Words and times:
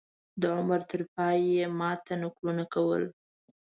د 0.41 0.43
عمر 0.57 0.79
تر 0.91 1.01
پایه 1.13 1.47
یې 1.55 1.65
ما 1.79 1.91
ته 2.05 2.13
نکلونه 2.23 2.63
کول. 2.73 3.03